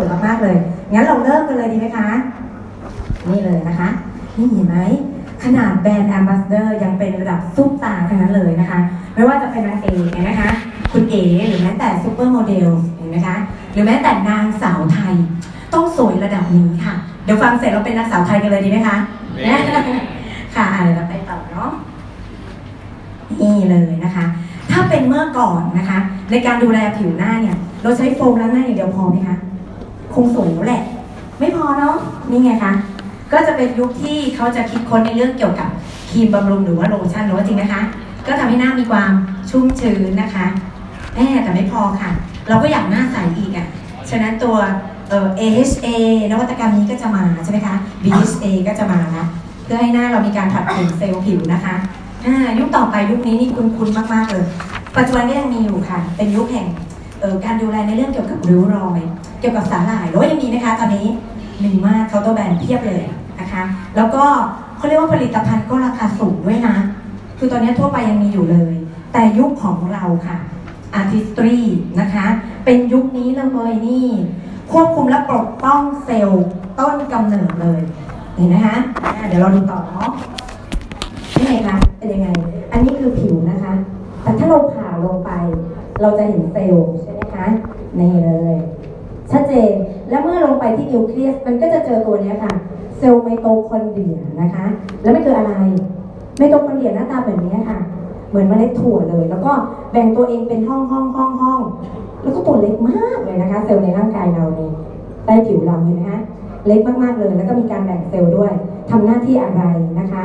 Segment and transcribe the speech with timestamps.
[0.00, 0.56] วยมากๆเลย
[0.92, 2.08] งั้นเราเริ่มกันเลยดีไหมคะ
[3.30, 3.88] นี่เลยนะคะ
[4.36, 4.78] นี่เห็นไหม
[5.44, 8.78] ขนาด brand ambassador ยังเป็นระดับซุปตาร์ทั้งนั้นเลยนะคะ
[9.14, 10.50] ไม่ว่าจะเป็นนางเอกเนี่ยนะคะ
[10.92, 13.36] คุณเอ๋หรือแม้แต่ supermodel เห็นไหมคะ
[13.72, 15.14] หรือแม้แต่นางสาวไทย
[15.74, 16.94] ต้องสวยระดับนี้ค่ะ
[17.24, 18.96] เดี๋ยวฟังเสร็จเราเป็นนางสาวไทยกันเลยดีไหมคะ
[19.38, 19.52] ดี
[20.56, 21.70] ค่ะอะเดี๋ยวเราไปต่อเนาะ
[23.40, 24.24] นี่เลยนะคะ
[24.70, 25.98] ถ้าเป็นเมื่อก่อนนะคะ
[26.30, 29.36] ในการดูแลผิวหน้าเนี่ย เราใช้โฟมล้างหน้าอย่างเดียวพอไหมคะ
[30.14, 30.82] คงสูงแหละ
[31.40, 31.96] ไม่พอเนาะ
[32.30, 32.72] นี่ไงคะ
[33.32, 35.68] ก็จะเป็นยุคที่เขาจะคิดค้นในเรื่องเกี่ยวกับ
[36.10, 37.82] ครีมบำรุงหรือว่าโลชั่นหรือว่าจริงนะคะ
[38.26, 39.12] ก็ทำให้หน้ามีความ
[39.50, 40.46] ชุ่มชื้นนะคะ
[41.14, 42.10] แม่แต่ไม่พอค่ะ
[42.48, 43.66] เราก็อยากหน้าใสอีกอะ่ะ
[44.10, 44.56] ฉะนั้นตัว
[45.08, 45.86] เอ่อ AHA
[46.30, 49.24] นวัตกรรมนี้ก็จะมาใช่ไหมคะ BHA ก็จะมาละ
[49.64, 51.74] เพื่อให้หน้าเรามีการผลัดเปลี่ยนเซลล์ผิวนะคะ
[52.26, 54.44] อ่ายุคต่อไปยุคนี้นี่คุ้นๆมากๆเลย
[54.96, 56.66] ปัจจุบันก็ยังมีอยู่ค่ะ เป็นยุคแห่ง
[57.20, 59.00] เอ่อการดูแลในเรื่องเกี่ยวกับริ้วรอย
[59.40, 61.06] เกี่ยวกับสาหร่ายหรือว่ายังมีไหมคะตอนนี้
[61.64, 63.02] มีมาก counter brand เพียบเลย
[63.40, 63.62] นะคะ
[63.96, 64.24] แล้วก็
[64.76, 66.76] เขาเรียกว่าผลิตภัณฑ์ก็ราคาสูงด้วยนะ
[67.38, 68.74] คือตอนนี้ทั่วไปยังมีอยู่เลย
[69.12, 70.38] แต่ยุคของเราค่ะ
[70.98, 71.60] Artistry
[72.00, 72.26] นะคะ
[72.64, 74.06] เป็นยุคนี้เลยนี่
[74.72, 76.44] ควบคุมและปกป้องเซลล์
[76.78, 77.80] ต้นกำเนิดเลย
[78.36, 78.76] เห็นไหมคะ
[79.16, 80.10] อะเดี๋ยวเราดูต่อเนาะ
[81.36, 82.28] นี่ไงคะเป็นยังไง
[82.72, 83.72] อันนี้คือผิวนะคะ
[84.22, 85.30] แต่ถ้าเราผ่าลงไป
[86.00, 87.46] เราจะเห็นเซลล์ใช่ไหมคะ
[87.98, 88.56] นี่เลย
[89.32, 89.72] ชัดเจน
[90.10, 92.52] และเมื่อลงไปที่นิวเคลียสมันก็จะเจอตัวนี้ค่ะ
[92.98, 94.66] เซลล์ไมโตคอนเดรียนะคะ
[95.02, 95.52] แล้วไมโตคืออะไร
[96.38, 97.78] ไมโตคอนเดรียหน้าตาแบบนี้ค่ะ
[98.30, 99.52] เหมือนเมล็ดถั่วเลย แล้วก็
[99.92, 101.60] แบ่งตัวเองเป็นห้องห้องห้องห้อง
[102.22, 104.70] แล้วก็ตัวเล็กมากเลยนะคะ เซลล์ในร่างกายเรานี่
[105.24, 106.20] ใต้ผิวเราเห็นไหมคะ
[106.66, 108.52] เล็กมากๆเลย แล้วก็มีการแบ่งเซลล์ด้วย
[108.90, 109.62] ทำหน้าที่อะไร
[110.00, 110.22] นะคะ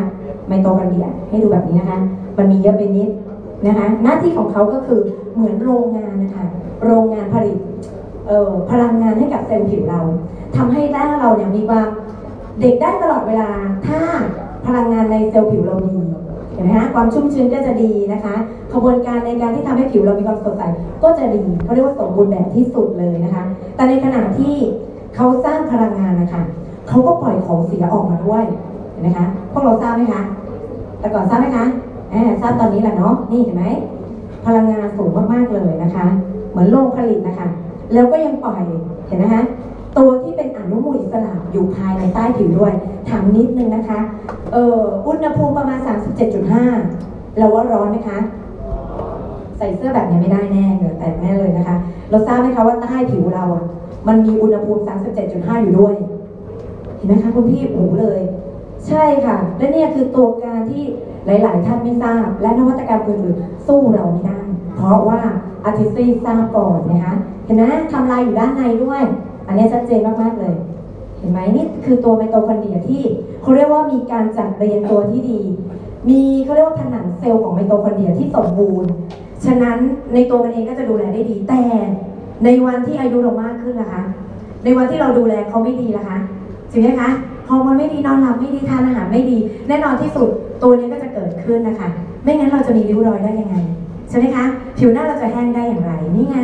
[0.47, 1.99] ไมโตคอนเดรียให้ดูแบบนี้นะคะ
[2.37, 3.09] มันมีเยอะไปนิด
[3.67, 4.99] นะคะ หน้าที่ของเขาก็คือ
[5.35, 6.45] เหมือนโรงงานนะคะ
[6.85, 7.57] โรงงานผลิต
[8.69, 10.01] พลังงานให้กับเซลล์ผิวเรา
[10.55, 11.87] ทำให้หน้าเราเนี่ยมีความ
[12.59, 13.49] เด็กได้ตลอดเวลา
[13.87, 13.99] ถ้า
[14.65, 15.97] พลังงานในเซลล์ผิวเราดี
[16.53, 18.35] เห็นไหมคะความชุ่มชื้นก็จะดีนะคะ
[18.73, 20.63] ขบวนการในการที่ทำให้ผิวเรามีความสดใส
[21.03, 23.43] ก็จะดีเขาเรียกว่าสมบูรณ์แบบที่สุดเลยนะคะ
[23.75, 24.53] แต่ในขณะที่
[25.15, 26.41] เขาสร้างพลังงานนะคะ
[26.87, 28.43] เขาก็ปล่อยของเสียออกมาด้วย
[28.91, 30.21] เห็นไหมคะพวกเราทราบไหมคะ
[30.99, 31.65] แต่ก่อนทราบไหมคะ
[32.11, 33.65] แอบทราบตอนนี้แหละเนาะนี่เห็นไหม
[34.45, 36.05] พลังงานสูงมากๆเลยนะคะ
[36.51, 37.47] เหมือนโรงผลิตนะคะ
[37.93, 38.61] แล้วก็ยังปล่อย
[39.07, 39.43] เห็นนะคะ
[39.97, 42.73] ตัวที่เป็นอนุมูลอิสระอยู่ภายในใต้ผิวด้วย
[43.09, 43.99] ถามนิดนึงนะคะ
[44.51, 45.79] เอ่ออุณหภูมิประมาณ
[46.57, 48.19] 37.5 เราว่าร้อนไหมคะ
[49.57, 51.75] ใส่เสื้อแบบนี้ไม่ได้แน่เหงื่อแตกแน่เลยนะคะ
[52.09, 53.65] เราทราบไหมคะว่าใต้ผิวเราอะ
[54.07, 54.81] มันมีอุณหภูมิ
[55.23, 55.95] 37.5 อยู่ด้วย
[56.95, 58.19] เห็นไหมคะคุณพี่โอ้เลย
[58.87, 60.83] ใช่ค่ะ และเนี่ยคือตัวการที่
[61.25, 64.41] หลาย ๆ ท่านไม่ทราบ และนวัตกรรมอื่นๆสู้เราไม่ได้
[64.75, 65.19] เพราะว่า
[65.63, 67.15] Artistry ทราบก่อนนะคะ
[67.45, 69.01] เห็นไหมทำลายอยู่ด้านในด้วย
[69.47, 70.55] อันนี้ชัดเจนมากๆเลย
[71.19, 73.03] เห็นไหมนี่คือตัวไมโตคอนเดรียที่
[73.41, 75.41] เขาเรียกว่ามีการจัดเรียงตัวที่ดี
[76.09, 78.91] มีเขาเรียกว่าผนังเซลล์ของไมโตคอนเดรียที่สมบูรณ์
[79.45, 79.77] ฉะนั้น
[80.13, 81.61] ในตัวมันเองก็จะดูแลได้ดี แต่
[82.43, 84.03] ในวันที่อายุเรามากขึ้นล่ะคะ
[84.63, 86.17] ในวันที่เราดูแลเขาไม่ดีล่ะคะ
[86.71, 87.09] จริงไหมคะ
[87.49, 89.37] ฮอร์โมนไม่ดีนอนหลับไม่ดีทานอาหารไม่ดี
[89.67, 90.29] แน่นอนที่สุด
[90.61, 91.89] ตัวนี้ก็จะเกิดขึ้นนะคะ
[92.23, 93.55] ไม่งั้นเราจะมีริ้วรอยได้ยังไง
[94.09, 94.45] ใช่ไหมคะ
[94.77, 96.39] ผิวหน้าเราจะแห้งได้อย่างไร นี่ไง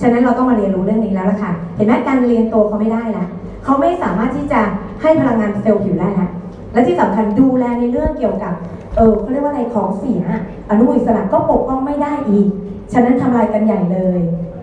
[0.00, 3.26] ฉะนั้นเราต้องมาเรียนรู้เรื่องนี้แล้วล่ะค่ะ เห็นไหมการเรียนตัวเขาไม่ได้ละ
[3.64, 4.60] เขาไม่สามารถที่จะ
[5.02, 6.28] ให้พลังงานเซลล์ผิวได้ละ
[6.72, 8.54] และที่สำคัญดูแลในเรื่องเกี่ยวกับ
[8.96, 10.22] เออเขาเรียกว่าอะไรของเสีย
[10.68, 12.48] อนุมูลอิสระก็ปกป้องไม่ได้อีก
[12.92, 14.20] ฉะนั้นทำลายกันใหญ่เลย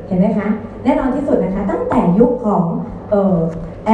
[0.08, 0.48] เห็นไหมคะ
[0.84, 2.64] แน่นอนที่สุดนะคะ ตั้งแต่ยุคของ
[3.12, 3.38] เออ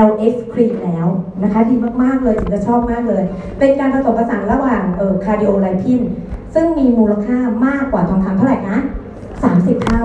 [0.08, 1.08] LX Cream แล้ว
[1.44, 3.24] นะคะ ดีมาก ๆ เลยจิงจะชอบมากเลย
[3.60, 6.02] เป็นการผสมผสานระหว่างเออ Cardiolipin
[6.56, 8.78] ซึ่งมีมูลค่ามากกว่าทองคำเท่าไหร่คะ
[9.34, 10.04] 30 เท่า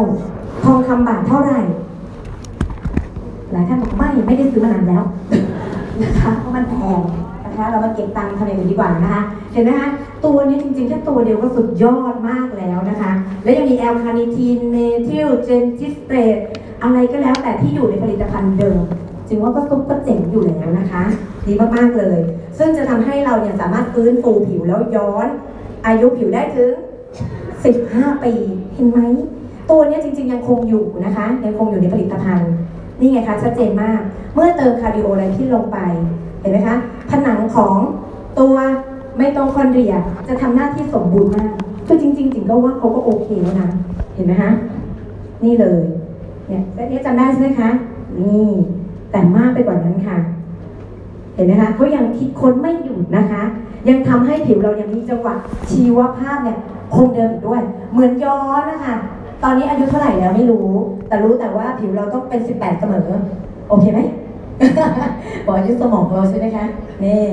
[0.65, 1.61] ทองคำบาทเท่าไหร่
[3.53, 5.05] หลายท่านบอกไม่ไม่ได้ซื้อมานานแล้ว
[6.03, 7.01] นะคะเพราะมันแพง
[7.45, 9.23] นะคะเรามาเก็บตังค์ทำอย่างอื่นดีกว่านะคะ
[9.53, 9.89] เห็นไหมคะ
[10.25, 13.13] ตัวนี้จริงๆ แค่ตัวเดียวก็สุดยอดมากแล้วนะคะ
[13.45, 16.37] และยังมี L-Carnitine Methyl Gentisate
[16.83, 18.81] อะไรก็แล้วแต่ที่อยู่ในผลิตภัณฑ์เดิม
[19.29, 21.03] จิงว่าก็ซุปเปอร์เจ๋งอยู่แล้วนะคะ
[21.47, 22.19] ดีมากๆเลย
[22.59, 25.29] ซึ่งจะทำให้เราเนี่ยสามารถฟื้นฟูผิวแล้วย้อน
[25.87, 26.73] อายุผิวได้ถึง
[27.49, 28.33] 15 ปี
[28.75, 28.99] เห็นไหม
[29.71, 32.53] ตัวนี้จริง ๆ ยังคงอยู่นะคะ ยังคงอยู่ในผลิตภัณฑ์
[33.01, 34.01] นี่ไงคะ ชัดเจนมาก
[34.35, 35.79] เมื่อเติม Cardiolipin ลงไป
[36.41, 36.77] เห็นไหมคะ
[37.11, 37.77] ผนังของ
[38.39, 38.55] ตัว
[39.17, 39.95] ไมโตคอนเดรีย
[40.29, 41.53] จะทำหน้าที่สมบูรณ์มาก
[41.87, 43.71] คือจริงๆจิงก็ว่าเขาก็โอเคแล้วนะ
[44.15, 44.51] เห็นไหมคะ
[45.45, 45.83] นี่เลย
[46.49, 47.71] เนี่ยเซตนี้จำได้ใช่ไหมคะ
[48.19, 48.51] นี่
[49.11, 50.19] แต่มากไปกว่านั้นค่ะ
[51.41, 53.43] เห็นไหมคะเขายังคิดค้นไม่หยุดนะคะ
[53.89, 55.35] ยังทำให้ผิวเรายังมีจังหวะ
[55.71, 56.59] ชีวภาพเนี่ย
[56.95, 58.97] คงเดิมด้วย เหมือนย้อนนะคะ
[59.43, 60.69] ตอนนี้อายุเท่าไหร่แล้วไม่รู้
[61.09, 63.09] แต่รู้แต่ว่าผิวเราต้องเป็น 18 เสมอ
[63.69, 64.01] โอเคไหม
[65.47, 66.65] บอกอายุสมองเราใช่ไหมคะ
[67.05, 67.25] นี่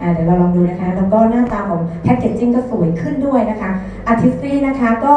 [0.00, 3.70] อ่ะเดี๋ยวเราลองดูนะคะ แล้วก็หน้าตาของ packaging ก็สวยขึ้นด้วยนะคะ
[4.06, 5.14] Artistry นะคะก็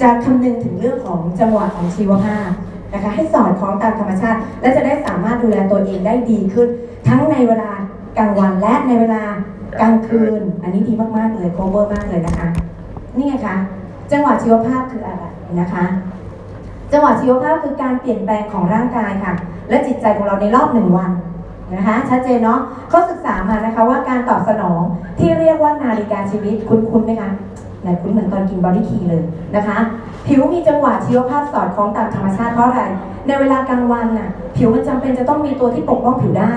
[0.00, 2.50] จะคำนึงถึงเรื่องของจังหวะของชีวภาพ
[2.94, 6.68] นะคะ ให้สอดคล้องตามธรรมชาติ และจะได้สามารถดูแลตัวเองได้ดีขึ้น
[7.08, 7.70] ทั้งในเวลา
[8.18, 9.22] กลางวันและในเวลา
[9.80, 12.48] กลางคืน อันนี้ดีมากๆเลย cover มากเลยนะคะ
[13.16, 13.56] นี่ไงคะ
[14.12, 15.24] จังหวะชีวภาพคืออะไร
[15.60, 15.84] นะคะ
[16.92, 19.34] จังหวะชีวภาพคือการเปลี่ยนแปลงของร่างกายค่ะ
[19.68, 21.10] และจิตใจของเราในรอบหนึ่งวัน
[21.74, 24.80] นะคะชัดเจนเนาะเขาศึกษามานะคะว่าการตอบสนอง
[25.18, 27.30] ที่เรียกว่านาฬิกาชีวิตคุ้นๆไหมคะ
[27.82, 29.22] ไหนคุ้นเหมือนตอนกิน BodyKey เลย
[29.56, 29.78] นะคะ
[30.26, 32.82] ผิวมีจังหวะชีวภาพสอดคล้องตามธรรมชาติเพราะอะไร
[33.26, 36.52] ในเวลากลางวันน่ะผิวมันจำเป็นจะต้องมีตัวที่ปกป้องผิวได้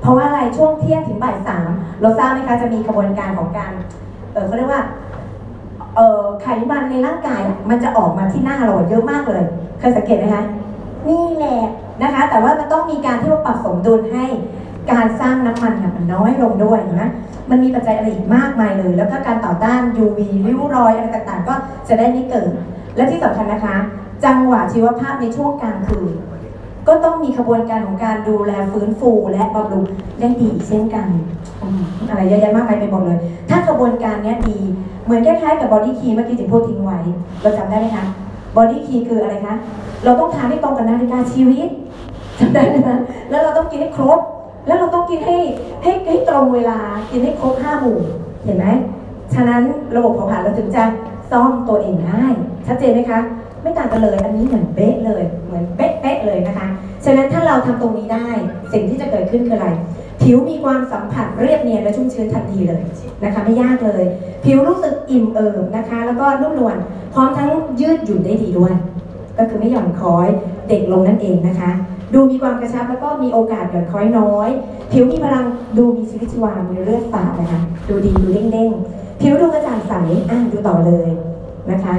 [0.00, 1.68] เพราะว่าอะไรช่วงเที่ยงถึงบ่ายสาม
[2.00, 3.72] เราทราบไหมคะจะมีกระบวนการของการ
[4.32, 4.82] เออเขาเรียกว่า
[5.96, 9.44] เออไขมันในร่างกายมันจะออกมาที่หน้าเราเยอะมากเลย
[9.78, 10.44] เคยสังเกตไหมคะ
[11.08, 11.60] นี่แหละ
[12.02, 14.24] นะคะ แต่ว่ามันต้องมีการที่ว่าปรับสมดุลให้
[14.92, 17.10] การสร้างน้ำมันเนี่ยมันน้อยลงด้วยนะ
[17.50, 21.54] มันมีปัจจัยอะไรอีกมากมายเลย แล้วก็การต่อต้าน UV ริ้วรอยอะไรต่างๆ ก็
[21.88, 22.50] จะได้ไม่เกิด
[22.96, 23.76] และที่สำคัญนะคะ
[24.24, 26.12] จังหวะชีวภาพในช่วงกลางคืน
[26.88, 29.84] ก็ต้องมีขบวนการของการดูแลฟื้นฟูและบำรุง
[30.20, 31.06] ได้ดีเช่นกัน
[32.08, 33.18] อะไรเยอะแยะมากมายไปหมดเลย
[33.50, 34.58] ถ้ากระบวนการนี้ดี
[35.04, 36.98] เหมือนคล้ายๆกับ BodyKey เมื่อกี้จิงพูดทิ้งไว้
[37.42, 38.04] เราจำได้ไหมคะ
[38.56, 39.54] BodyKey คืออะไรคะ
[40.04, 41.68] เราต้องทานให้ตรงกับนาฬิกาชีวิต
[42.38, 42.96] จำได้ไหมคะ
[43.30, 44.20] แล้วเราต้องกินให้ครบ
[44.66, 45.36] แล้วเราต้องกินให้
[45.82, 46.78] ให้ให้ตรงเวลา
[47.10, 47.98] กินให้ครบห้าหมู่
[48.44, 48.66] เห็นไหม
[49.34, 49.62] ฉะนั้น
[49.96, 50.84] ระบบเผาผลาญเราถึงจะ
[51.30, 52.24] ซ่อมตัวเองได้
[52.66, 53.20] ชัดเจนไหมคะ
[53.62, 56.66] ไม่ต่างกันเลย อันนี้เหมือนเป๊ะเลย เหมือนเป๊ะๆเลยนะคะ
[57.04, 58.28] ฉะนั้นถ้าเราทำตรงนี้ได้
[58.72, 59.68] สิ่งที่จะเกิดขึ้นคืออะไร
[60.22, 62.82] ผิวมีความสัมผัสเรียบเนียนและชุ่มชื้นทันทีเลย
[63.24, 64.04] นะคะ ไม่ยากเลย
[64.44, 66.76] ผิวรู้สึกอิ่มเอิบนะคะ แล้วก็นุ่มนวล
[67.14, 68.74] พร้อมทั้งยืดหยุ่นได้ดีด้วย
[69.38, 70.28] ก็คือไม่หย่อนคล้อย
[70.68, 71.70] เด็กลงนั่นเองนะคะ
[72.14, 74.48] ดูมีความกระชับแล้วก็มีโอกาสหย่อนคล้อยน้อย
[74.92, 75.44] ผิวมีพลัง
[75.78, 79.92] ดูมีชีวิตชีวา มีเลือดฝาดนะคะ ดูดี ดูเด้งๆ ผิวดูกระจ่างใส
[80.30, 81.08] อะดูต่อเลย
[81.70, 81.94] นะคะ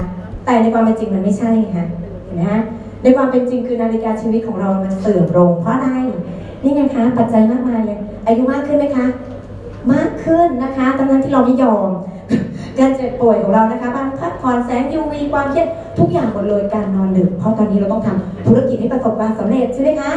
[0.46, 1.86] แต่ในความเป็นจริงมันไม่ใช่ค่ะ
[2.24, 2.62] เห็นไหมฮะ
[3.04, 5.90] ในความเป็นจริงคือนาฬิกาชีวิตของเรามันเสื่อมลงเพราะอะไร
[6.64, 9.06] นี่ไงคะปัจจัยมากมายเลย อายุมากขึ้นไหมคะ
[9.94, 11.90] มากขึ้นนะคะทั้งๆที่เราไม่ยอม
[12.80, 15.68] การเจ็บป่วยของเรานะคะบานพักผ่อนแสง UV ความเครียด
[16.00, 20.12] ทุกอย่างหมดเลยการนอนดึกเพราะตอนนี้เราต้องทำธุรกิจให้ประสบความสำเร็จใช่ไหมคะ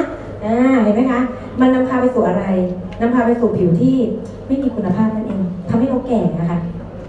[0.44, 1.20] อ่าเห็นไหมคะ
[1.60, 2.44] มันนำพาไปสู่อะไร
[3.00, 3.96] นำพาไปสู่ผิวที่
[4.46, 6.58] ไม่มีคุณภาพนั่นเองทำให้เราแก่นะคะ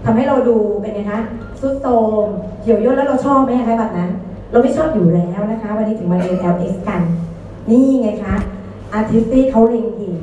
[0.04, 1.20] ทำให้เราดูเป็นไงคะ
[1.60, 1.92] สุดโทร
[2.24, 2.26] ม
[2.66, 4.10] เหี่ยวย่นแล้วเราชอบไหมคะแบบนั้น
[4.50, 7.00] เราไม่ชอบอยู่แล้วนะคะ วันนี้ถึงมาเรียน LX กัน
[7.70, 8.34] นี่ไงคะ
[8.92, 10.16] อาร์ติสตี้เขาเล็งเห็น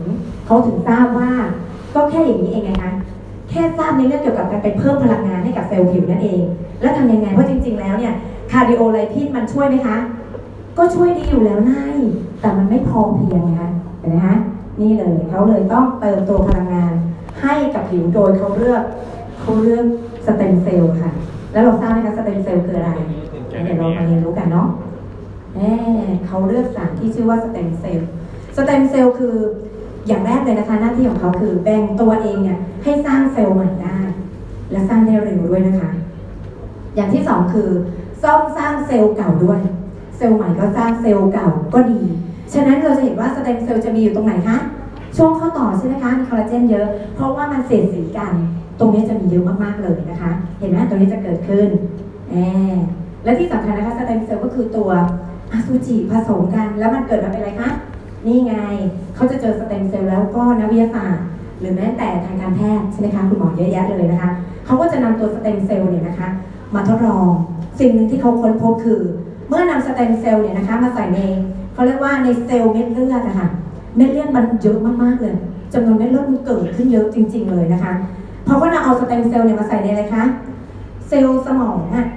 [0.45, 1.31] เขาถึงทราบว่า
[1.95, 2.91] ก็แค่อย่างนี้เองไงคะ
[3.49, 6.41] แค่ทราบในเรื่องเกี่ยวกับการไปเพิ่มพลังงานให้กับเซลล์ผิวนั่นเอง
[6.81, 8.13] แล้วทำยังไงเพราะจริง ๆ แล้วเนี่ย
[8.51, 9.97] Cardiolipin มันช่วยไหมคะ
[10.77, 11.97] ก็ช่วยดีอยู่แล้วนะ
[12.41, 13.69] แต่มันไม่พอเพียงนะคะ
[13.99, 14.37] เห็นไหมคะ
[14.81, 16.93] นี่เลยเขาเลยต้องเติมตัวพลังงาน
[17.41, 18.83] ให้กับผิวโดยเขาเลือก
[19.39, 19.85] เขาเลือก
[20.25, 21.11] สเต็มเซลล์ค่ะ
[21.53, 22.91] แล้วเราทราบไหมคะสเต็มเซลล์คืออะไร
[23.49, 24.67] เดี๋ยวเรามาเรียนรู้กันเนาะ
[25.55, 25.61] แหม
[26.25, 28.09] เขาเลือกสารที่ชื่อว่าสเต็มเซลล์
[28.55, 29.35] สเต็มเซลล์คือ
[30.07, 33.97] อย่างแรกเลยนะคะหน้าที่ของเขาคือแบ่งตัวเองเนี่ยให้สร้างเซลล์ใหม่ได้
[34.71, 35.91] และสร้างได้เร็วด้วยนะคะ
[36.95, 37.69] อย่างที่สองคือ
[38.23, 39.59] ซ่อมสร้างเซลล์เก่าด้วย
[40.17, 42.01] เซลล์ใหม่ก็สร้างเซลล์เก่าก็ดี
[42.53, 44.57] ฉะนั้นเราจะเห็นว่าสเต็มเซลล์จะมีอยู่ตรงไหนคะ
[45.17, 48.33] ช่วงข้อต่อใช่ไหมคะมีคอลลาเจนเยอะ เพราะว่ามันเสียดสีกัน
[48.79, 51.67] ตรงนี้จะมีเยอะมากๆเลยนะคะ เห็นไหมตรงนี้จะเกิดขึ้น
[52.29, 52.35] แอ
[53.23, 54.89] และที่สำคัญนะคะสเต็มเซลล์ก็คือตัว
[55.51, 57.69] อสุจิผสมกัน แล้วมันเกิดมาเป็นอะไรคะ
[58.27, 58.55] นี่ไง
[59.15, 61.25] เขาจะเจอสเต็มเซลล์แล้วก็นักวิทยาศาสตร์
[61.59, 64.29] หรือแม้แต่ทางการแพทย์ใช่ไหมคะคุณหมอเยอะแยะเลยนะคะ
[64.65, 66.27] เขาก็จะนำตัวสเต็มเซลล์เนี่ยนะคะ
[66.75, 67.27] มาทดลอง
[67.79, 69.01] สิ่งหนึ่งที่เขาค้นพบคือ
[69.47, 71.19] เมื่อนำสเต็มเซลล์เนี่ยนะคะมาใส่ใน
[71.73, 73.47] เขาเรียกว่าในเซลล์เม็ดเลือดนะคะ
[73.95, 75.35] เม็ดเลือดมันเยอะมากๆเลย
[75.73, 77.91] จำนวนเม็ดเลือดมันเกิดขึ้นเยอะจริง ๆ เลยนะคะ
[78.45, 80.23] เพราะว่าเราเอาสเต็มเซลล์เนี่ยมาใส่ในอะไรคะ
[81.07, 82.07] เซลล์สมองอะ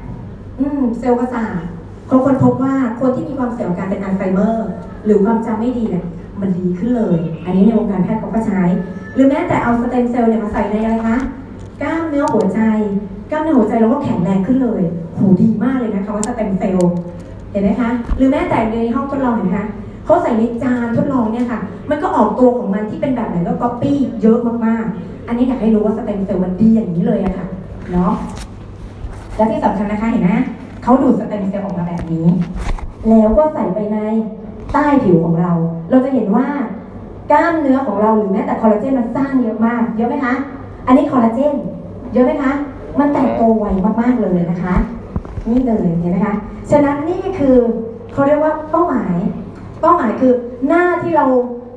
[0.58, 1.60] อืม เซลล์ประสาท
[2.06, 4.68] เขาค้นพบว่าคนที่มีความเสี่ยงการเป็นอัลไซเมอร์
[5.04, 6.04] หรือความจำไม่ดีเนี่ย
[6.40, 8.62] มันดีขึ้นเลย อันนี้ในวงการแพทย์เขาก็ใช้
[9.14, 11.16] หรือแม้แต่เอาสเต็มเซลล์เนี่ยมาใส่ในอะไรคะ
[11.82, 12.60] กล้ามเนื้อหัวใจ
[13.30, 14.82] กล้ามเนื้อหัวใจเราก็แข็งแรงขึ้นเลย
[15.14, 16.90] โหดีมากเลยนะคะว่าสเต็มเซลล์
[17.50, 19.66] เห็นไหมคะ หรือแม้แต่ในห้องทดลองเห็นไหมคะ
[20.04, 27.46] เขาใส่ในจานทดลองเนี่ยค่ะ มันก็ออกตัวของมันที่เป็นแบบไหนก็ก๊อปปี้เยอะมากๆ อันนี้อยากให้รู้ว่าสเต็มเซลล์มันดีอย่างนี้เลยอะค่ะ
[27.92, 28.12] เนาะ
[29.36, 30.32] และที่สำคัญนะคะเห็นไหม
[30.82, 32.26] เขาดูดสเต็มเซลล์ออกมาแบบนี้
[33.08, 33.98] แล้วก็ใส่ไปใน
[34.72, 35.52] ใต้ผิวของเรา
[35.90, 36.46] เราจะเห็นว่า
[37.30, 40.34] กล้ามเนื้อของเราหรือแม้แต่คอลลาเจนมันสร้างเยอะมาก เยอะไหมคะ
[40.86, 41.54] อันนี้คอลลาเจน
[42.12, 42.52] เยอะไหมคะ
[42.98, 43.66] มันแตกโตไว
[44.00, 44.74] มากๆเลยนะคะ
[45.48, 46.34] นี่เลยเห็นไหมคะ
[46.70, 47.56] ฉะนั้นนี่คือ
[48.12, 49.16] เขาเรียกว่าเป้าหมาย
[49.80, 50.32] เป้าหมายคือ
[50.68, 51.26] หน้าที่เรา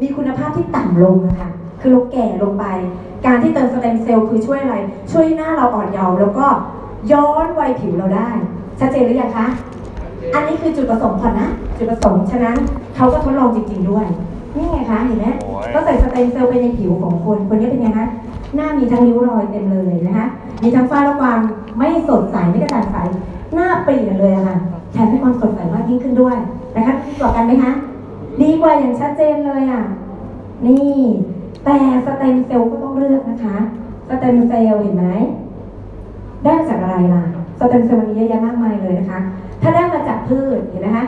[0.02, 1.50] มีคุณภาพที่ต่ำลงนะคะ
[1.82, 2.66] คือเราแก่ลงไป
[3.26, 4.76] การที่เติมสเต็มเซลล์คือช่วยอะไร
[5.12, 6.46] ช่วยให้หน้าเราอ่อนเยาว์แล้วก็
[7.12, 8.30] ย้อนวัยผิวเราได้
[8.80, 9.48] ชัดเจนหรือยังคะ
[10.34, 12.58] อันนี้คือจุดประสงค์ก่อนนะ จุดประสงค์ ฉะนั้น
[12.96, 14.06] เขาก็ทดลองจริง ๆด้วย
[14.56, 18.08] นี่ไงคะ เห็นไหมโอ้ยก็ใส่สเต็มเซลล์ไปในผิวของคน คนนี้เป็นไงคะ
[18.56, 20.28] หน้ามีทั้งริ้วรอยเต็มเลยนะคะ
[20.64, 21.40] มีทั้งฝ้าและความ
[21.78, 22.98] ไม่สดใสไม่กระจ่างใส
[23.54, 24.58] หน้าเปลี่ยนเลยอะค่ะ
[24.92, 26.36] แถมให้ความสดใสมากยิ่งขึ้นด้วย
[26.76, 27.72] นะคะดีกว่ากันไหมคะ
[28.42, 29.84] ดีกว่าอย่างชัดเจนเลยอะ
[30.66, 30.94] นี่
[31.66, 33.58] แต่สเต็มเซลล์ก็ต้องเลือกนะคะ
[34.10, 35.08] สเต็มเซลล์เห็นไหม
[36.44, 37.24] ได้มาจากอะไรล่ะ
[37.60, 39.20] สเต็มเซลล์มันมีเยอะแยะมากมายเลยนะคะ
[39.62, 41.06] ถ้าได้มาจากพืชเห็นไหมคะ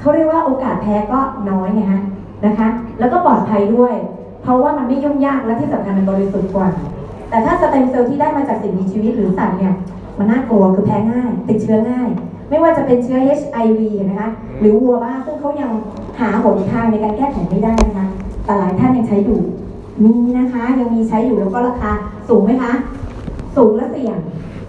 [0.00, 2.02] เขาเรียกว่าโอกาสแพ้ก็น้อยไงฮะ
[2.46, 3.94] นะคะ แล้วก็ปลอดภัยด้วย
[4.42, 6.68] เพราะว่ามันไม่ยุ่งยากและที่สำคัญมันบริสุทธิ์กว่า
[7.30, 9.74] แต่ถ้าสเต็มเซลล์ที่ได้มาจากสิ่งมีชีวิตหรือสัตว์เนี่ย
[10.18, 12.08] มันน่ากลัวคือแพ้ง่าย ติดเชื้อง่าย
[12.48, 15.70] ไม่ว่าจะเป็นเชื้อ HIV นะคะ หรือวัวบ้าซึ่งเขายัง
[16.20, 18.06] หาหนทางในการแก้ไขไม่ได้นะคะ
[18.44, 19.40] แต่หลายท่านยังใช้อยู่
[20.04, 21.90] มีนะคะ ยังมีใช้อยู่แล้วก็ราคา
[22.28, 22.72] สูงไหมคะ
[23.56, 24.18] สูงและเสี่ยง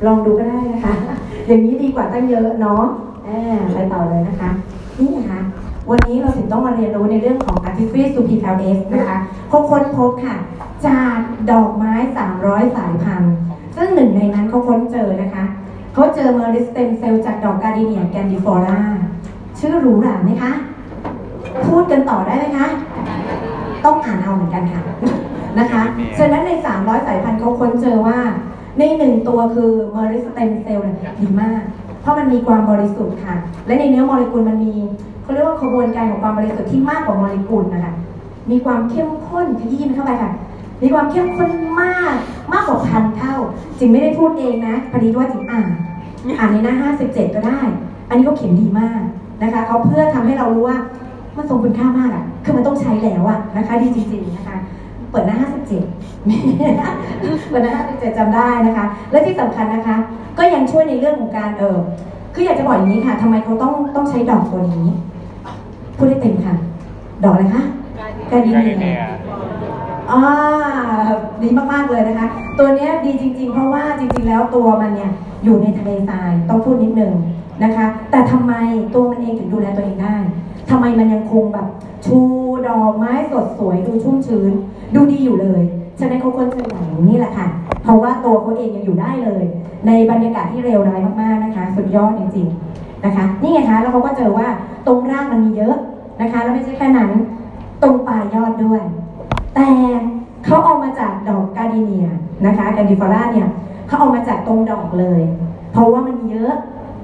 [0.05, 0.93] ลองดูก็ได้นะคะ
[1.47, 2.83] อย่างนี้ดีกว่าตั้งเยอะเนาะ
[3.73, 4.49] ไปต่อเลยนะคะ
[4.99, 5.39] นี่นะคะ
[5.89, 9.17] วันนี้เราถึงต้องมาเรียนรู้ในเรื่องของ Artistry Supreme LX นะคะ
[9.49, 10.35] เขาค้นพบค่ะ
[10.87, 11.17] จาก
[11.51, 11.93] ดอกไม้
[12.33, 13.35] 300 สายพันธุ์
[13.75, 15.45] ซึ่งหนึ่งในนั้นเขาค้นเจอนะคะ
[15.93, 18.79] เขาเจอ Meristem Cell จากดอก Gardenia Grandiflora
[19.59, 20.51] ชื่อหรูหราไหมคะ
[21.67, 22.67] พูดกันต่อได้ไหมคะ
[23.85, 24.83] ต้องอ่านเอาเหมือนกันค่ะ
[25.59, 25.83] นะคะ
[26.17, 28.19] ฉะนั้นใน 300 สายพันธุ์เขาค้นเจอว่า
[28.79, 31.61] ในหนึ่งตัวคือ Meristem Cell เนี่ยดีมาก
[32.01, 33.35] เพราะมันมีความบริสุทธิ์ค่ะ
[33.67, 34.75] และในเนื้อโมเลกุลมันมี
[35.23, 37.93] เขาเรียกว่าขบวนการของความบริสุทธิ์ที่มากกว่าโมเลกุลนะคะ
[38.51, 40.31] มีความเข้มข้นขยี้มันเข้าไปค่ะ
[40.81, 41.49] มีความเข้มข้น
[41.81, 42.13] มาก
[42.53, 43.35] มากกว่าพันเท่า
[43.79, 45.67] จริงไม่ได้พูดเองนะพอดีว่าจริงอ่าน
[46.39, 47.59] อ่านในหน้า 57 ก็ได้
[48.09, 49.01] อันนี้เขาเขียนดีมาก
[49.43, 50.77] นะคะเขาเพื่อทำให้เรารู้ว่า
[51.37, 54.57] มันทรงคุณค่ามากอะ คือมันต้องใช้แล้วอะนะคะดีจริงๆนะคะ
[55.11, 55.49] เปิดหน้า 57
[57.49, 59.95] เปิดหน้า57จำได้นะคะ และที่สำคัญนะคะ
[60.37, 61.77] ก็ยังช่วยในเรื่องของการเออ
[62.33, 64.87] คืออยากจะบอกอย่างนี้ค่ะทำไมเขาต้องต้องใช้ดอกตัวนี้
[65.97, 66.55] พูดได้เต็มค่ะ
[67.23, 67.63] ดอกอะไรคะ
[68.31, 69.03] กาดิกาเนีเนียย
[70.11, 70.21] อ่า
[71.41, 72.27] ดีมากๆเลยนะคะ
[72.59, 75.11] ตัวเนี้ยดีจริง ๆ เพราะว่าจริง ๆ แล้วตัวมันเนี่ย
[75.43, 77.13] อยู่ในทะเลทรายต้องพูดนิดนึง
[77.63, 78.53] นะคะ แต่ทำไม
[78.93, 80.15] ตัวมันเองถึงดูแลตัวเองได้
[80.75, 81.67] ทำไมมันยังคงแบบ
[82.05, 82.19] ชู
[82.67, 84.51] ดอกไม้สดสวยดูชุ่มชื้น
[84.95, 85.61] ดูดีอยู่เลย
[85.99, 87.47] ฉะนั้นเขาควรจะอย่างนี้แหละค่ะ
[87.83, 89.43] เพราะว่าตัวเขาเองยังอยู่ได้เลย
[89.87, 94.47] ในบรรยากาศที่เร็วร้ายมากๆนะคะ สุดยอดจริงๆนะคะ นี่ไงคะ แล้วเขาก็เจอว่า
[94.87, 95.75] ตรงรากมันมีเยอะ
[96.21, 97.11] นะคะ แล้วไม่ใช่แค่นั้น
[97.83, 98.81] ตรงปลายยอดด้วย
[99.55, 99.69] แต่
[100.45, 102.07] เขาเอามาจากดอกกาดิเนีย
[102.45, 103.47] นะคะกาดิฟอร่าเนี่ย
[103.87, 105.21] เขาเอามาจากตรงดอกเลย
[105.71, 106.53] เพราะว่ามันมีเยอะ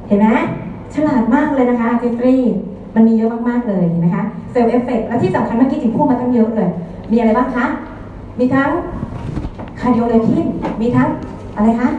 [0.07, 0.27] เห็นไหม
[0.93, 2.37] ฉลาดมากเลยนะคะจิตรี
[2.95, 6.69] มันมีเยอะมากๆเลยใช่ไหมคะ Cell Effect และที่สำคัญเมื่อกี้ถึงพูดมาตั้งเยอะเลย
[7.11, 7.65] มีอะไรบ้างคะ
[8.39, 8.69] มีทั้ง
[9.79, 10.45] cardiolipin
[10.81, 11.07] มีทั้ง
[11.55, 11.89] อะไรคะ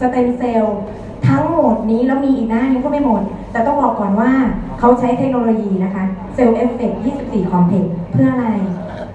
[0.00, 0.76] สเต็มเซลล์
[1.28, 4.30] ทั้งหมดนี้แล้วมีอีกหนะยังก็ไม่หมด แต่ต้องบอกก่อนว่า
[4.78, 8.48] เขาใช้เทคโนโลยีนะคะ Cell Effect 24 Complex เพื่ออะไร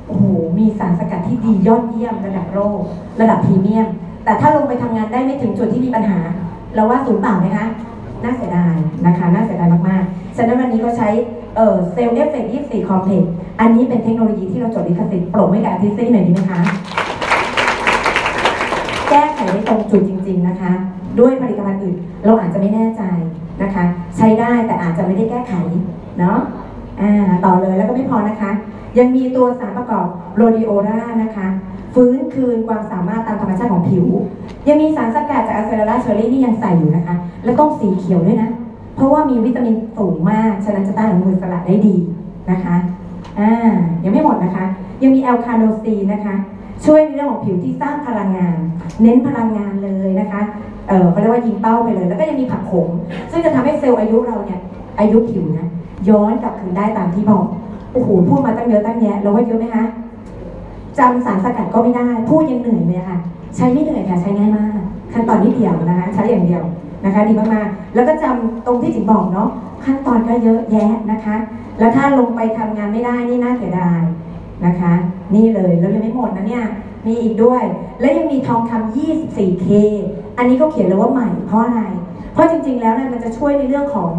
[0.07, 0.25] โอ้โห
[0.57, 2.81] มีสารสกัดที่ดียอดเยี่ยมระดับโลก
[3.21, 3.87] ระดับพรีเมียม
[4.25, 6.19] แต่ถ้าลงไปทำงานได้ไม่ถึงจุดที่มีปัญหา
[6.75, 7.65] เราว่าศูนย์เปล่าไหมคะ
[8.23, 8.75] น่าเสียดาย
[9.05, 11.09] นะคะ น่าเสียดายมาก ๆ ฉะนั้นวันนี้ก็ใช้
[11.93, 16.61] Cell Effect 24 Complex อันนี้เป็นเทคโนโลยีที่เราจดลิขสิทธิ์ปรบให้กับ Artistry หน่อยดีไหมคะ
[19.09, 20.71] แก้ไขได้ตรงจุดจริง ๆนะคะ
[21.19, 23.03] ด้วยผลิตภัณฑ์อื่น เราอาจจะไม่แน่ใจ
[23.63, 23.85] นะคะ
[24.17, 25.53] ใช้ได้แต่อาจจะไม่ได้แก้ไข
[26.19, 26.37] เนาะ
[27.01, 28.51] อ่าต่อเลยแล้วก็ไม่พอนะคะ
[28.97, 30.07] ยังมีตัวสารประกอบ
[30.37, 31.47] rhodiola นะคะ
[31.93, 34.05] ฟื้นคืนความสามารถตามธรรมชาติของผิว
[34.67, 38.49] ยังมีสารสกัดจาก acerola cherry ที่ยังใส่อยู่นะคะ และต้องสีเขียวด้วยนะ
[38.95, 41.95] เพราะว่ามีวิตามินสูงมาก ฉะนั้นจะต้านอนุมูลอิสระได้ดี
[42.51, 42.75] นะคะ
[43.39, 43.51] อ่า
[44.03, 44.65] ยังไม่หมดนะคะ
[45.01, 46.35] ยังมี L-Carnosine นะคะ
[46.85, 48.57] ช่วยในเรื่องของผิวที่สร้างพลังงาน
[49.01, 50.41] เน้นพลังงานเลยนะคะ
[50.87, 52.87] เออเขาเรียกว่ายิงเป้าไปเลย แล้วก็ยังมีผักขม
[53.31, 54.61] ซึ่งจะทำให้เซลล์อายุเราเนี่ย
[54.99, 55.67] อายุผิวนะ
[56.09, 57.45] ย้อนกลับคืนได้ตามที่บอก
[57.93, 59.83] โอ้โหพูดมาตั้งเยอะตั้งแยะเราว่าเยอะไหมคะ
[60.99, 63.17] จำสารสกัดก็ไม่ได้ พูดยังเหนื่อยเลยค่ะ
[63.55, 64.77] ใช้ไม่เหนื่อยค่ะ ใช้ง่ายมาก
[65.13, 66.63] ขั้นตอนนิดเดียวนะคะ ใช้อย่างเดียว
[67.05, 69.49] นะคะดีมากๆ แล้วก็จำตรงที่จิ๋งบอกเนาะ
[69.85, 71.35] ขั้นตอนก็เยอะแยะนะคะ
[71.79, 74.01] แล้วถ้าลงไปทำงานไม่ได้นี่น่าเสียดาย
[74.65, 74.93] นะคะ
[75.35, 76.65] นี่เลยแล้วยังไม่หมดนะเนี่ย
[77.07, 77.63] มีอีกด้วย
[77.99, 79.67] และยังมีทองคำ 24K
[80.37, 81.81] อันนี้ก็เขียนเลยว่าใหม่เพราะอะไร
[82.33, 84.09] เพราะจริงๆ แล้วเนี่ยมันจะช่วยในเรื่องของ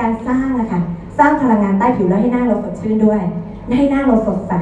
[0.00, 0.80] การสร้างอะค่ะ
[1.18, 3.20] สร้างพลังงานใต้ผิวแล้วให้หน้าเราสดชื่นด้วย
[3.78, 4.54] ให้หน้าเราสดใส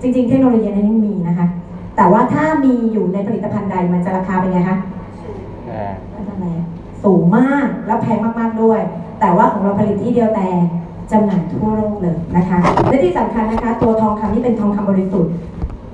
[0.00, 1.46] จริง ๆ เทคโนโลยีอันนี้มีนะคะ
[1.96, 4.76] แต่ว่าถ้ามีอยู่ในผลิตภัณฑ์ใดมันจะราคาเป็นไงคะ
[7.04, 8.80] สูงมากแล้วแพงมากๆด้วย
[9.20, 10.48] แต่ว่าของเราผลิตที่เดียวแต่
[11.12, 15.32] จำหน่ายทั่วโลกเลยนะคะ และที่สำคัญนะคะ ตัวทองคำนี่เป็นทองคำบริสุทธิ์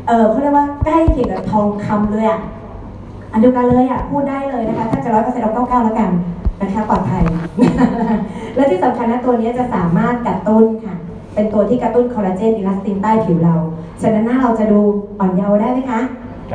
[0.09, 2.41] เออเขาเรียกว่าใกล้เคียงกับทองคำเลยอะ
[3.33, 6.11] อันเดียวกันเลยอะพูดได้เลยนะคะ ถ้าจะร้อยเปอร์เซ็นต์เราเก้าเก้าแล้วกัน
[6.61, 7.23] นะคะปลอดภัย
[8.57, 10.95] และที่สำคัญนะตัวนี้จะสามารถกระตุ้นค่ะ
[11.35, 13.57] เป็นตัวที่กระตุ้นคอลลาเจนอิลาสตินใต้ผิวเรา
[14.03, 14.81] ฉะนั้นหน้าเราจะดู
[15.19, 16.01] อ่อนเยาว์ได้ไหมคะ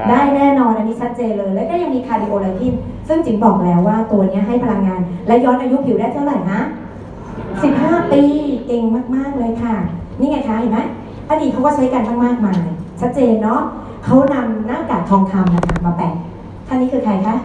[0.09, 2.73] ได้แน่นอนอันนี้ชัดเจนเลย แล้วก็ยังมี cardiolipin
[3.07, 6.59] ซึ่งจิงบอกแล้วว่าตัวเนี้ยให้พลังงาน และย้อนอายุผิวได้เท่าไหร่นะ
[7.35, 8.21] 15 ปี
[8.67, 8.83] เก่ง
[9.15, 9.75] มาก ๆ เลยค่ะ
[10.19, 10.79] นี่ไงคะเห็นไหม
[11.29, 12.59] อดีตเขาก็ใช้กันมากๆมาย
[13.01, 13.61] ชัดเจนเนาะ
[14.05, 16.13] เขานำหน้ากากทองคำนะคะมาแปะ
[16.67, 17.35] ท่านนี้คือใครคะ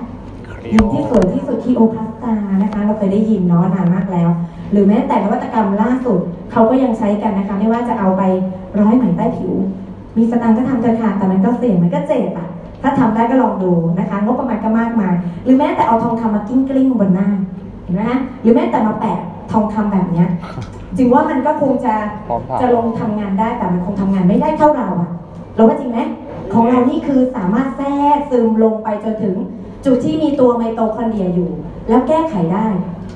[0.70, 4.28] หญิงที่สวยที่สุดที่โอพลาสตานะคะ เราเคยได้ยินเนาะนานมากแล้ว
[4.72, 6.20] หรือแม้แต่นวัตกรรมล่าสุด
[6.52, 8.22] เขาก็ยังใช้กันนะคะ ไม่ว่าจะเอาไป
[8.80, 9.52] ร้อยไหมใต้ผิว
[10.16, 12.48] มีสตังค์ก็ทำกันค่ะแต่มันก็เสี่ยงมันก็เจ็บอะ
[12.82, 17.28] ถ้าทำได้ก็ลองดูนะคะ งบประมาณก็มากมายหรือแม้แต่เอาทองคำมากิ้งกลิ้งบนหน้า
[17.84, 19.18] เห็นไหมฮะหรือแม้แต่มาแปะ
[19.52, 20.28] ทองคำแบบเนี้ย
[20.96, 21.94] จิงว่ามันก็คงจะ
[22.28, 25.10] พร้อมผ่าจะลงทำงานได้แต่มันคงทำงานไม่ได้เท่าเราอะ
[25.54, 25.98] เราว่าจริงไหม
[26.52, 29.34] ของเรานี่คือสามารถแทรกซึมลงไปจนถึง
[29.84, 31.50] จุดที่มีตัวไมโตคอนเดรียอยู่
[31.88, 32.66] แล้วแก้ไขได้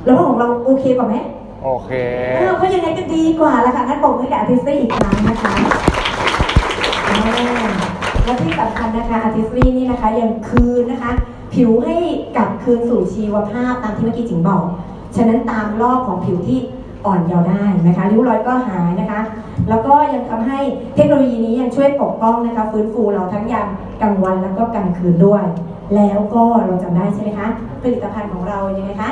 [0.04, 1.16] แล้วว่าของเราโอเคกว่าไหม
[1.64, 1.90] โอเค
[2.36, 5.87] เออเพราะยังไงก็ดีกว่าละค่ะงั้นปรบมือกับ Artistry อีกครั้งนะคะอ่า
[8.24, 11.12] และที่สำคัญนะคะ Artistry นี่นะคะยังคืนนะคะ
[11.54, 11.96] ผิวให้
[12.36, 14.62] กลับคืนสู่ชีวภาพตามที่เมื่อกี้จิงบอก
[15.16, 16.58] ฉะนั้นตามรอบของผิวที่
[17.06, 19.20] อ่อนเยาว์ได้นะคะริ้วรอยก็หายนะคะ
[19.68, 20.58] แล้วก็ยังทำให้
[20.96, 23.68] เทคโนโลยีนี้ยังช่วยปกป้องนะคะ ฟื้นฟูเราทั้งยาม
[24.02, 25.44] กลางวันแล้วก็กลางคืนด้วย
[25.96, 27.48] แล้วก็เราจำได้ใช่ไหมคะ
[27.82, 29.10] ผลิตภัณฑ์ของเรายังไงคะ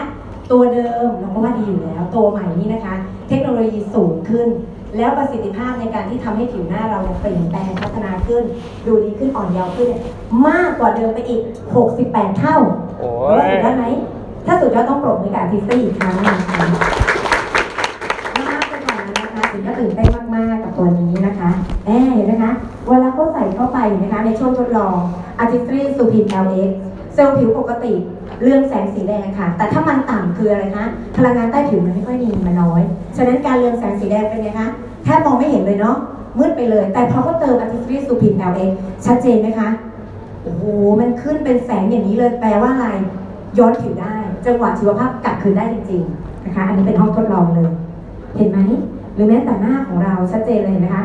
[0.51, 2.95] ตัวเดิมเราก็ว่าดีอยู่แล้ว ตัวใหม่นี้นะคะ
[3.29, 4.49] เทคโนโลยีสูงขึ้น
[4.97, 8.43] แล้วประสิทธิภาพในการที่ทำให้ผิวหน้าเราเนี่ยเปลี่ยนแปลงพัฒนาขึ้น
[8.87, 10.03] ดูดีขึ้นอ่อนเยาว์ขึ้นเนี่ย
[10.49, 11.41] มากกว่าเดิมไปอีก
[11.89, 12.57] 68 เท่า
[12.99, 13.87] โอ้ว่ายสุดยอดไหม
[14.47, 16.67] ถ้าสุดยอดต้องปรบมือกับอาร์ติสตี้อีกครั้งหนึงค่ะ
[18.49, 21.51] มากไปกว่านั้นนะคะถึงก็ตื่นเต้นมากๆกับตัวนี้นะคะ
[21.85, 22.53] แอบเห็นไหมคะ
[22.89, 24.97] เวลาเขาใส่เข้าไปนะคะในช่วงทดลอง
[25.43, 26.71] Artistry Supin LX
[27.15, 27.93] เซลล์ผิวปกติ
[28.43, 32.83] เรื่องแสงสีแดงค่ะ แต่ถ้ามันต่ำคืออะไรคะ พลังงานใต้ผิวมันไม่ค่อยมีมันน้อย
[33.17, 34.69] ฉะนั้นการเรืองแสงสีแดงเป็นไงคะ
[35.07, 35.97] แทบมองไม่เห็นเลยเนาะ
[36.39, 38.71] มืดไปเลย แต่พอเขาเติม Artistry Supin LX
[39.07, 39.69] ชัดเจนไหมคะ
[40.43, 40.63] โอ้โห
[41.01, 42.89] มันขึ้นเป็นแสงอย่างนี้เลยแปลว่าอะไร
[43.59, 44.15] ย้อนผิวได้
[44.47, 47.69] จังหวะชีวภาพกลับคืนได้จริงๆนะคะ อันนี้เป็นห้องทดลองเลย
[48.37, 48.59] เห็นไหม
[49.15, 51.05] หรือแม้แต่หน้าของเราชัดเจนเลยเห็นไหมคะ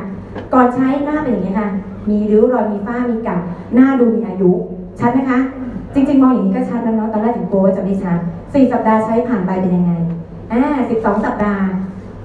[0.54, 1.70] ก่อนใช้หน้าเป็นอย่างนี้ค่ะ
[2.10, 3.40] มีริ้วรอยมีฝ้ามีกัด
[3.76, 4.52] หน้าดูมีอายุ
[5.00, 5.40] ชัดไหมคะ
[5.94, 8.20] จริงๆ มองอย่างนี้ก็ชัดแล้วเนาะตอนแรกถึงกลัวว่าจะไม่ชัด
[8.54, 9.94] สี่สัปดาห์ใช้ผ่านไปเป็นยังไง
[10.52, 11.64] อ่าสิบสองสัปดาห์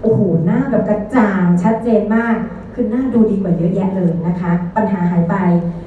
[0.08, 2.36] อ้โหหน้าแบบกระจ่างชัดเจนมาก
[2.74, 5.36] คือหน้าดูดีกว่าเยอะแยะเลยนะคะ ปัญหาหายไป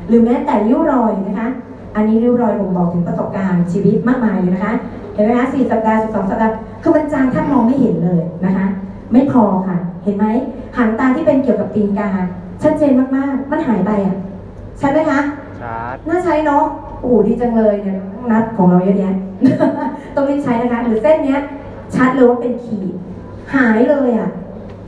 [0.08, 1.48] หรือแม้แต่ริ้วรอยนะคะ
[1.96, 4.74] อันนี้ริ้วรอยบ่งบอกถึงประสบการณ์ชีวิตมากมายเลยนะคะ
[5.14, 8.68] เห็นไหมคะสี่สัปดาห์สิบสองสัปดาห์คือมันจางแทบมองไม่เห็นเลยนะคะ
[9.14, 10.26] ไม่พอค่ะ เห็นไหม
[10.78, 12.10] หางตาที่เป็นเกี่ยวกับตีนกา
[12.64, 14.16] ชัดเจนมากๆ มันหายไปอะ
[14.82, 15.20] ชัดไหมคะ
[15.62, 16.64] ชาร์จน่าใช้เนาะ
[17.00, 17.98] โอ้โหดีจังเลยเนี่ย
[18.32, 19.16] นัดของเราเยอะแยะ
[20.16, 21.40] ต้องรีบใช้นะคะ หรือเส้นเนี้ย
[21.96, 22.94] ชัดเลยว่าเป็นขีด
[23.54, 24.30] หายเลยอะ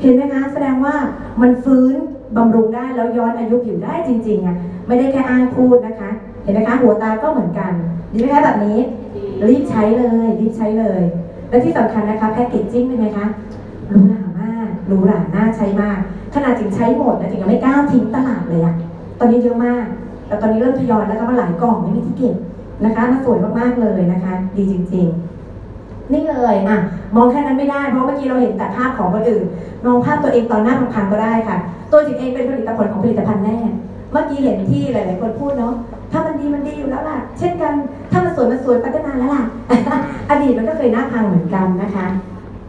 [0.01, 0.95] เห็นไหมคะ แสดงว่า
[1.41, 1.95] มันฟื้น
[2.37, 4.55] บำรุงได้แล้วย้อนอายุผิวได้จริงๆอะ
[4.87, 6.09] ไม่ได้แค่อ้างพูดนะคะ
[6.43, 7.71] เห็นไหมคะหัวตาก็เหมือนกัน
[8.11, 8.77] ดีไหมคะแบบนี้
[9.47, 11.01] รีบใช้เลยรีบใช้เลย
[11.49, 13.27] และที่สำคัญนะคะแพคเกจจิ้งเป็นไงคะ
[13.89, 15.97] หรูหรามากหรูหราน่าใช้มาก
[16.33, 18.73] ขนาดจิงใช้หมดนะจิงยังไม่กล้าทิ้งตลาดเลยอะ
[19.19, 19.85] ตอนนี้เยอะมาก
[20.27, 22.35] แต่ตอนนี้เริ่มทยอยแล้วค่ะมาหลายกล่องไม่มีที่เก็บ
[22.85, 25.30] นะคะมาสวยมากๆเลยนะคะ ดีจริง ๆ
[26.13, 26.77] นี่เลยอะ
[27.15, 29.43] มองแค่นั้นไม่ได้เพราะเมื่อกี้เราเห็นแต่ภาพของคนอื่น
[29.85, 31.57] มองภาพตัวเองตอนหน้าพังๆก็ได้ค่ะ
[31.91, 33.57] ตัวจิงเองเป็นผลิตผลของผลิตภัณฑ์แน่
[34.11, 35.73] เมื่อกี้เห็นที่หลาย ๆ คนพูดเนาะ
[36.11, 37.73] ถ้ามันดีมันดีอยู่แล้วล่ะ เช่นกัน
[38.11, 39.43] ถ้ามันสวยมันสวยไปตั้งนานแล้วล่ะ
[40.29, 42.05] อดีตมันก็เคยหน้าพังเหมือนกันนะคะ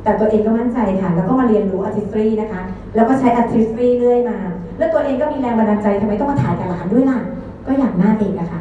[0.02, 2.60] แต่ตัวเองก็มั่นใจค่ะ แล้วก็มาเรียนรู้ artistry นะคะ
[2.94, 4.38] แล้วก็ใช้ artistry เรื่อยมา
[4.78, 7.18] แล้วตัวเองก็มีแรงบันดาลใจทำไมต้องมาถ่ายกับหลานด้วยล่ะ
[7.66, 8.60] ก็อยากหน้าเด็กอะค่ะ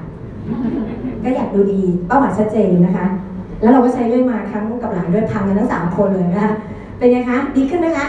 [1.24, 3.06] ก็อยากดูดีเป้าหมายชัดเจนนะคะ
[3.62, 6.54] แล้วเราก็ใช้เรื่อยมาครั้งกับหลานด้วยพังกันทั้งสามคนเลยนะคะ
[6.97, 8.08] เป็นไงคะดีขึ้นไหมคะ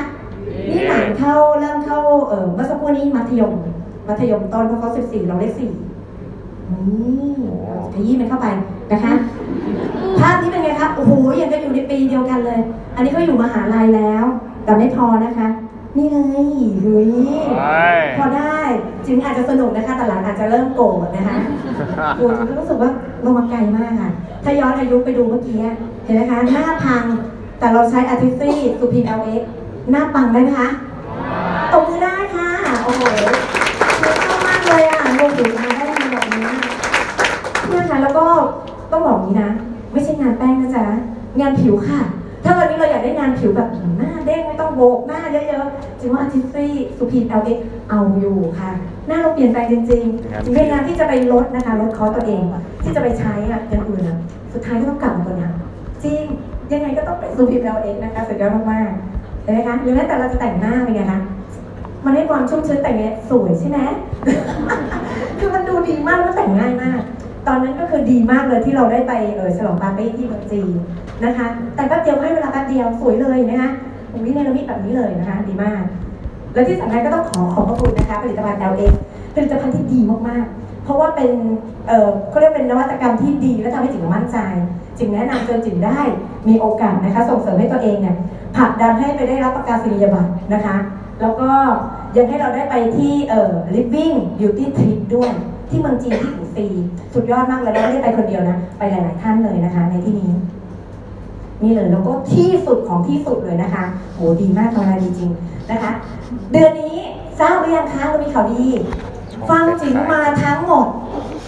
[0.71, 3.53] นี่หลานเข้าเริ่มเข้าเออเมื่อสักครู่นี้มัธยม
[4.09, 5.71] มัธยมต้นเพราะเขาสิบสี่เราเลขสี่
[6.71, 7.33] นี่
[7.93, 8.47] ขยี้มันเข้าไป
[8.93, 9.13] นะคะ
[10.19, 12.61] ภาพนี้เป็นไงคะโอ้โหยังจะอยู่ในปีเดียวกันเลย
[12.95, 14.25] อันนี้เขาอยู่มหาลัยแล้ว
[14.65, 15.49] แต่ไม่พอนะคะ
[15.97, 16.27] นี่เลย
[16.83, 17.11] เฮ้ย
[17.59, 17.87] ใช่
[18.19, 18.52] พอได้
[19.07, 21.39] จึงอาจจะสนุกนะคะแต่หลานอาจจะเริ่มโกรธนะคะ
[22.17, 22.91] โอ้จึงก็รู้สึกว่า
[23.25, 24.11] ลงมาไกลมากค่ะ
[24.45, 27.05] ถ้าย้อนอายุไปดูเมื่อกี้อะเห็นไหมคะ หน้าพัง
[27.59, 29.43] แต่เราใช้ Artistry สุพิน LX
[29.91, 30.69] หน้าปังได้ไหมคะ
[31.73, 32.49] ตบมือได้ค่ะ
[32.85, 33.03] โอ้โห
[33.99, 36.47] เชื่อชอบมากเลยอะลงถึงมาได้ทำแบบนี้
[37.69, 38.25] เนี่ยค่ะแล้วก็
[38.93, 39.51] ต้องบอกอย่างนี้นะ
[39.93, 40.85] ไม่ใช่งานแป้งนะจ๊ะ
[41.41, 42.01] งานผิวค่ะ
[42.45, 47.59] ถ้าวันนี้เราอยากได้งานผิวแบบหน้าเด้งไม่ต้องโบกหน้าเยอะๆจิงว่า Artistry Supreme LX
[47.91, 48.71] เอาอยู่ค่ะ
[49.09, 50.05] หน้าเราเปลี่ยนแปลงจริงๆจิง
[50.57, 52.43] พยายามที่จะไปลดนะคะลด cost ตัวเอง
[52.83, 54.19] ที่จะไปใช้อะอย่างอื่นอะ
[54.53, 55.53] สุดท้ายก็ต้องกลับมาตัวเนี้ย
[56.05, 56.23] จิง
[56.73, 61.21] ยังไงก็ต้องเป็น Supreme LX นะคะสุดยอดมากๆเห็นไหมคะหรือแม้แต่เราจะแต่งหน้าเป็นไงคะ
[62.05, 63.79] มันให้ความชุ่มชื้นแต่งเนี้ยสวยใช่ไหม
[65.39, 67.01] คือมันดูดีมากแล้วมันแต่งง่ายมาก
[67.47, 70.73] ตอนนั้นก็คือดีมากเลยที่เราได้ไปเออฉลองปาร์ตี้ที่เมืองจีน
[71.25, 73.71] นะคะ แต่แป๊บเดียวให้เวลาแป๊บเดียวสวยเลยนะคะ
[74.13, 75.83] ตรงนี้เนรมิตแบบนี้เลยนะคะ ดีมาก
[76.55, 78.93] และที่สำคัญก็ต้องขอขอบพระคุณนะคะผลิตภัณฑ์ LX
[79.35, 81.31] ผลิตภัณฑ์ที่ดีมากๆ เพราะว่าเป็น
[81.89, 84.39] เออเขาเรียกเป็นนวัตกรรมที่ดีและทำให้จิ๋งมั่นใจ
[84.99, 86.01] จิ๋งแนะนำจนจิ๋งได้
[86.49, 88.17] มีโอกาสนะคะ ส่งเสริมให้ตัวเองเนี่ย
[88.57, 90.77] ผลักดันให้ไปได้รับประกาศนียบัตรนะคะ
[91.21, 91.51] แล้วก็
[92.17, 95.31] ยังให้เราได้ไปที่เอ่อ living beauty trip ด้วย
[95.69, 96.67] ที่เมืองจีนที่อูซี
[97.15, 100.31] สุดยอดมากเลยแล้วไม่ได้ไปคนเดียวนะ ไปหลาย ๆ ท่านเลยนะคะในที่นี้
[101.63, 105.31] นี่เลยแล้วก็ที่สุดของที่สุดเลยนะคะโหดีมากทำงานดีจริง
[105.71, 105.93] นะคะ
[106.53, 106.97] เดือนนี้
[107.39, 108.65] ทราบหรือยังคะเรามีข่าวดี
[109.49, 110.87] ฟังจิ๋งมาทั้งหมด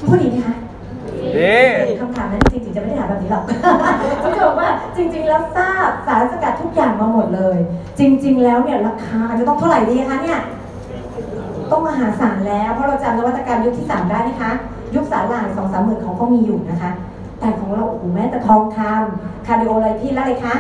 [0.07, 0.57] พูดดีไหมคะ
[1.89, 3.45] ดีคำถามนั้นจริงๆจะไม่ได้ถามแบบนี้หรอก
[4.35, 7.59] จะบอกว่าจริง ๆ แล้วทราบสารสกัดทุกอย่างมาหมดเลย
[7.99, 10.41] จริง ๆ แล้วเนี่ยราคาจะต้องเท่าไหร่ดีคะเนี่ย
[11.71, 14.51] ต้องมหาศาลแล้ว เพราะเราจำนวัตกรรมยุคที่ 3 ได้ไหมคะ
[14.95, 16.91] ยุคสาหร่ายสองสามหมื่นของก็มีอยู่นะคะ
[17.45, 20.55] แต่ของเราโอ้โหแม้แต่ทองคำคาร์ดิโอไลพินแล้วเลยคะ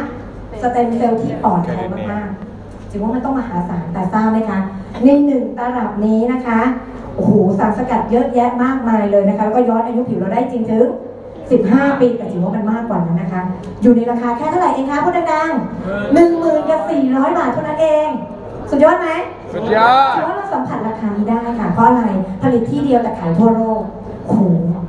[0.63, 4.59] สเต็มเซลล์ที่ปอดแทนมากๆจึงว่ามันต้องมหาศาลแต่ทราบไหมคะ
[5.05, 6.61] ในหนึ่งตลับนี้นะคะ
[7.15, 10.87] โอ้โหสารสกัดเยอะแยะมากมายเลยนะคะแล้วก็ย้อนอายุผิวเราได้จริงถึง
[11.43, 13.43] 15 ปีแต่ถือว่ามันมากกว่านั้นนะคะ
[13.83, 18.09] อยู่ในราคาแค่เท่าไหร่เองคะพูดดังๆหนึ่งหมื่นกับสี่ร้อยบาทเท่านั้นเอง
[18.71, 19.09] สุดยอดไหม
[19.55, 22.03] สุดยอดถือว่าเราสัมผัสราคานี้ได้ค่ะเพราะอะไร
[22.43, 23.81] ผลิตที่เดียวแต่ขายทั่วโลก
[24.27, 24.43] โอ้โห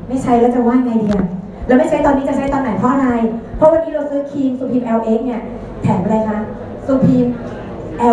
[0.07, 1.27] ไม่ใช้แล้วจะว่าไงดีอะ
[1.67, 3.09] แล้วไม่ใช้ตอนนี้จะใช้ตอนไหนเพราะอะไร
[3.57, 5.41] เพราะวันนี้เราซื้อครีมซูพีม LX เนี่ย
[5.83, 6.39] แถมอะไรคะ
[6.85, 7.25] ซูพีม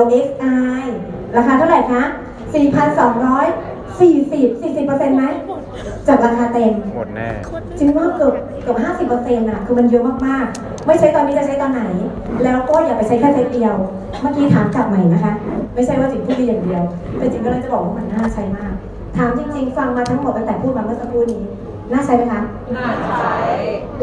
[0.01, 0.85] LXI
[1.37, 2.03] ราคาเท่าไหร่คะ
[2.53, 4.03] 4,240
[4.63, 5.25] 40%ไหม
[6.09, 7.29] จากราคาเต็ม หมดแน่
[7.79, 11.83] จริงว่าเกือบเกือบห้าสิบเปอร์เซ็นต์ะคือมันเยอะมากๆ ไม่ใช้ตอนนี้จะใช้ตอนไหน
[12.45, 13.75] แล้วก็อย่าไปใช้แค่เซตเดียว
[14.21, 15.33] เมื่อกี้ถามกลับใหม่นะคะ
[15.75, 16.83] ไม่ใช่ว่าจิ๋งพูดดีอย่างเดียว
[17.19, 18.73] แต่จิ๋งก็เลยจะบอกว่ามันน่าใช้มาก
[19.17, 21.43] ถามจริง ๆ ฟังมาทั้งหมดตั้งแต่พูดมาเมื่อสักครู่นี้
[21.91, 22.41] น่าใช้ไหมคะ
[22.77, 23.37] น่าใช้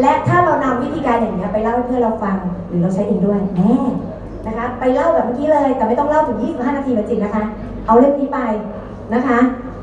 [0.01, 2.37] และถ้าเรานำวิธีการอย่างนี้ยไปเล่าให้เพื่อนเราฟัง
[2.67, 3.73] หรือเราใช้เองด้วยแน่
[4.47, 7.43] นะคะ ไปเล่าแบบเมื่อกี้เลย แต่ไม่ต้องเล่าถึง 25 นาทีเหมือนจิ๋งนะคะ
[7.87, 8.39] เอาเล่มนี้ไป
[9.13, 9.39] นะคะ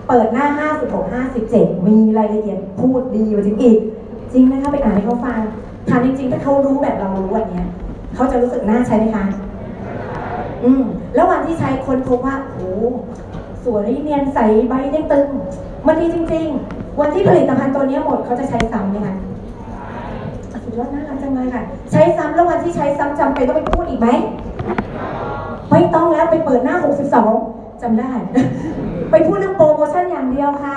[0.08, 0.46] เปิดหน้า
[0.90, 3.78] 56 57 มีรายละเอียดพูดดีกว่าจริงอีก
[4.32, 5.40] จริงนะคะไปอ่านให้เขาฟัง
[5.88, 7.66] ถามจริงๆ ถ้าเขารู้แบบเรารู้วันเนี้ย
[8.14, 9.26] เขาจะรู้สึกน่าใช้ไหมคะ
[10.64, 10.82] อืม
[11.14, 12.60] แล้ววันที่ใช้คนพบว่าโอ้โห
[13.64, 15.26] สวยเนียนใสใบเด้งตึง
[15.86, 19.14] มันดีจริง ๆ วันที่ผลิตภัณฑ์ตัวนี้หมดเขาจะใช้ซ้ำไหมคะ
[20.52, 24.08] อ่สุดยอดน่ารักจังเลยค่ะ ใช้ซ้ำแล้ววันที่ใช้ซ้ำจำเป็นต้องไปพูดอีกไหม
[25.70, 26.76] ไม่ต้องแล้วไปเปิดหน้า
[27.28, 28.10] 62จำได้
[29.10, 30.76] ไปพูดเรื่องโปรโมชั่นอย่างเดียวค่ะ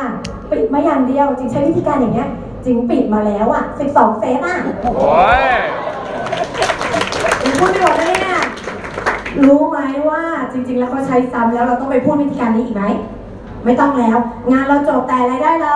[0.52, 2.30] ปิดมาอย่างเดียวจริงใช้วิธีการอย่างเงี้ย
[2.66, 5.44] จริงปิดมาแล้วอะ 12 เซตอะโอ้ย
[7.60, 8.40] พูดไม่หมดแล้วเนี่ย
[9.48, 9.78] รู้ไหม
[10.10, 12.86] ว่าจริง ๆ แล้วเขาใช้ซ้ำแล้วเราต้องไปพูดวิธีการนี้อีกไหม
[13.66, 14.18] ไม่ต้องแล้ว
[14.52, 15.76] งานเราจบแต่รายได้เรา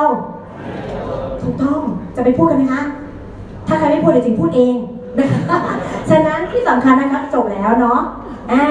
[1.43, 1.79] ถูกต้อง
[2.15, 2.84] จะไปพูดกันไหมคะ
[3.67, 4.75] ถ้าใครไม่พูดเดี๋ยวจริงพูดเอง
[6.10, 7.99] ฉะนั้นที่สำคัญนะคะจบแล้วเนาะ
[8.51, 8.65] อ่า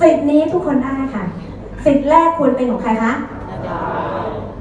[0.00, 1.24] สิทธิ์นี้ทุกคนได้ค่ะ
[1.84, 3.12] สิทธิ์แรกควรเป็นของใครคะ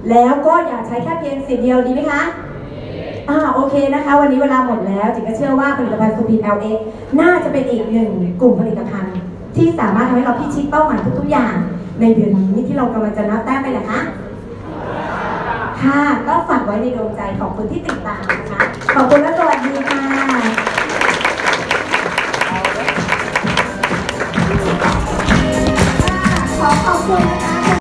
[0.10, 2.22] แล้วก็อย่าใช้แค่เพียงสิทธิ์เดียวดีไหมคะ
[3.30, 6.72] อ่าโอเคนะคะ วันนี้เวลาหมดแล้วจิงก็เชื่อว่าผลิตภัณฑ์ซูพีน LA
[7.22, 8.10] น่าจะเป็นอีกหนึ่ง
[8.42, 9.14] กลุ่มผลิตภัณฑ์
[9.56, 11.56] ที่สามารถทำให้เราพิชิตเป้าหมายทุกๆอย่าง
[12.02, 14.00] ในเดือนนี้ที่เรากำลังจะนับแต้มไปนะคะ
[15.84, 18.62] ค่ะ ก็ฝากไว้ในดวงใจของคนที่ติดตามนะคะ
[18.96, 20.02] ขอบคุณและสวัสดีค่ะ
[26.60, 27.41] ขอขอบคุณ